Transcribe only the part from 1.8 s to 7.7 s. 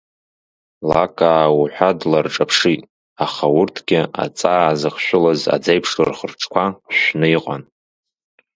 дларҿаԥшит, аха урҭгьы аҵаа зыхшәылаз аӡеиԥш рхы-рыҿқәа шәны иҟан.